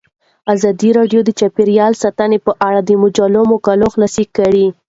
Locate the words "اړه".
2.67-2.79